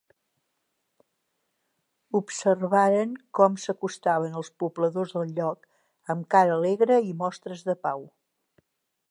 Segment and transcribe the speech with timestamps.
[2.19, 5.69] Observaren com s'acostaven els pobladors del lloc,
[6.15, 8.05] amb cara alegre i mostres de pau.